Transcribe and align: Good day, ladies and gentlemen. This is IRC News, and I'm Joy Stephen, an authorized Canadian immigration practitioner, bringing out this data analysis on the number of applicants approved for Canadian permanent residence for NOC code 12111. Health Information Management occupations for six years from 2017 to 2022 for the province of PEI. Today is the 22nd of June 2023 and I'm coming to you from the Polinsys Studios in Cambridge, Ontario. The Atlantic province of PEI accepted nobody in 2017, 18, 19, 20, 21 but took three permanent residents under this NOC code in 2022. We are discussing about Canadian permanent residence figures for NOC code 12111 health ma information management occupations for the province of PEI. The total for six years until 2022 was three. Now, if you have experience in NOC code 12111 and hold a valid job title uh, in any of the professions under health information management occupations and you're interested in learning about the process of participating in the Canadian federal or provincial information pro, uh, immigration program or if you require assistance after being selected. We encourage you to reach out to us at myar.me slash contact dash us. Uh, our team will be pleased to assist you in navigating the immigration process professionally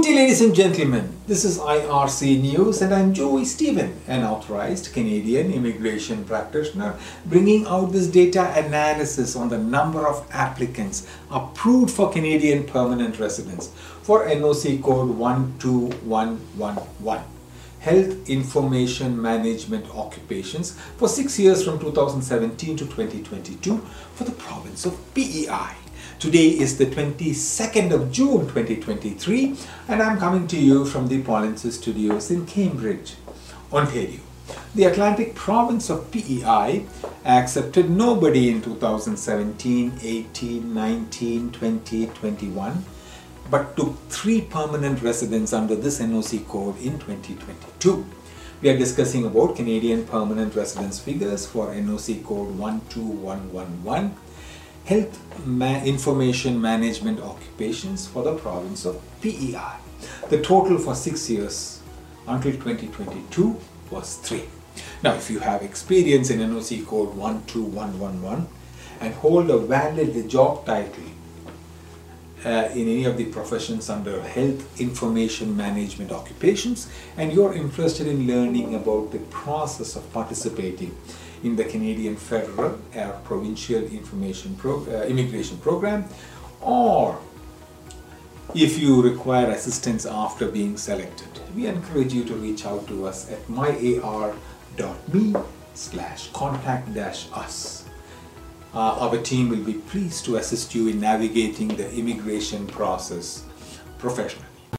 Good 0.00 0.06
day, 0.06 0.14
ladies 0.14 0.40
and 0.40 0.54
gentlemen. 0.54 1.12
This 1.26 1.44
is 1.44 1.58
IRC 1.58 2.40
News, 2.40 2.80
and 2.80 2.94
I'm 2.94 3.12
Joy 3.12 3.44
Stephen, 3.44 4.00
an 4.06 4.24
authorized 4.24 4.94
Canadian 4.94 5.52
immigration 5.52 6.24
practitioner, 6.24 6.98
bringing 7.26 7.66
out 7.66 7.92
this 7.92 8.06
data 8.06 8.50
analysis 8.56 9.36
on 9.36 9.50
the 9.50 9.58
number 9.58 10.08
of 10.08 10.26
applicants 10.30 11.06
approved 11.30 11.92
for 11.92 12.10
Canadian 12.10 12.64
permanent 12.64 13.18
residence 13.18 13.68
for 14.00 14.26
NOC 14.26 14.82
code 14.82 15.18
12111. 15.18 17.24
Health 17.80 18.30
Information 18.30 19.20
Management 19.20 19.94
occupations 19.94 20.78
for 20.96 21.08
six 21.08 21.38
years 21.38 21.62
from 21.62 21.78
2017 21.78 22.78
to 22.78 22.86
2022 22.86 23.76
for 24.14 24.24
the 24.24 24.32
province 24.32 24.86
of 24.86 24.98
PEI. 25.12 25.79
Today 26.20 26.48
is 26.48 26.76
the 26.76 26.84
22nd 26.84 27.92
of 27.92 28.12
June 28.12 28.40
2023 28.40 29.56
and 29.88 30.02
I'm 30.02 30.18
coming 30.18 30.46
to 30.48 30.58
you 30.58 30.84
from 30.84 31.08
the 31.08 31.22
Polinsys 31.22 31.78
Studios 31.80 32.30
in 32.30 32.44
Cambridge, 32.44 33.14
Ontario. 33.72 34.20
The 34.74 34.84
Atlantic 34.84 35.34
province 35.34 35.88
of 35.88 36.10
PEI 36.10 36.84
accepted 37.24 37.88
nobody 37.88 38.50
in 38.50 38.60
2017, 38.60 39.94
18, 40.02 40.74
19, 40.74 41.52
20, 41.52 42.06
21 42.08 42.84
but 43.50 43.74
took 43.78 43.96
three 44.10 44.42
permanent 44.42 45.00
residents 45.00 45.54
under 45.54 45.74
this 45.74 46.00
NOC 46.00 46.46
code 46.46 46.76
in 46.82 46.98
2022. 46.98 48.04
We 48.60 48.68
are 48.68 48.76
discussing 48.76 49.24
about 49.24 49.56
Canadian 49.56 50.04
permanent 50.04 50.54
residence 50.54 51.00
figures 51.00 51.46
for 51.46 51.68
NOC 51.68 52.22
code 52.26 52.58
12111 52.58 54.14
health 54.84 55.18
ma 55.46 55.82
information 55.82 56.60
management 56.60 57.20
occupations 57.20 58.06
for 58.06 58.22
the 58.22 58.36
province 58.36 58.84
of 58.84 59.00
PEI. 59.20 59.76
The 60.28 60.40
total 60.42 60.78
for 60.78 60.94
six 60.94 61.28
years 61.28 61.80
until 62.26 62.52
2022 62.52 63.56
was 63.90 64.16
three. 64.16 64.44
Now, 65.02 65.14
if 65.14 65.30
you 65.30 65.40
have 65.40 65.62
experience 65.62 66.30
in 66.30 66.40
NOC 66.40 66.86
code 66.86 67.14
12111 67.14 68.48
and 69.00 69.14
hold 69.14 69.50
a 69.50 69.58
valid 69.58 70.28
job 70.28 70.64
title 70.66 71.04
uh, 72.44 72.68
in 72.72 72.88
any 72.88 73.04
of 73.04 73.16
the 73.16 73.26
professions 73.26 73.90
under 73.90 74.22
health 74.22 74.80
information 74.80 75.56
management 75.56 76.12
occupations 76.12 76.88
and 77.16 77.32
you're 77.32 77.54
interested 77.54 78.06
in 78.06 78.26
learning 78.26 78.74
about 78.74 79.10
the 79.12 79.18
process 79.30 79.96
of 79.96 80.12
participating 80.12 80.96
in 81.42 81.56
the 81.56 81.64
Canadian 81.64 82.16
federal 82.16 82.78
or 82.94 83.12
provincial 83.24 83.82
information 83.84 84.54
pro, 84.56 84.84
uh, 84.86 85.04
immigration 85.04 85.56
program 85.58 86.04
or 86.60 87.18
if 88.54 88.78
you 88.78 89.00
require 89.00 89.50
assistance 89.50 90.04
after 90.06 90.48
being 90.48 90.76
selected. 90.76 91.28
We 91.54 91.66
encourage 91.66 92.12
you 92.12 92.24
to 92.24 92.34
reach 92.34 92.66
out 92.66 92.86
to 92.88 93.06
us 93.06 93.30
at 93.30 93.46
myar.me 93.46 95.34
slash 95.74 96.30
contact 96.32 96.92
dash 96.92 97.28
us. 97.32 97.84
Uh, 98.74 99.08
our 99.08 99.16
team 99.18 99.48
will 99.48 99.64
be 99.64 99.74
pleased 99.74 100.24
to 100.26 100.36
assist 100.36 100.74
you 100.74 100.88
in 100.88 101.00
navigating 101.00 101.68
the 101.68 101.92
immigration 101.92 102.66
process 102.66 103.44
professionally 103.98 104.49